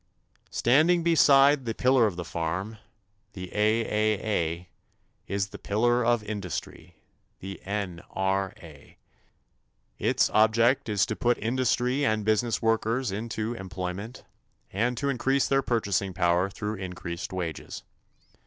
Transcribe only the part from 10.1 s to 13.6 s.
object is to put industry and business workers into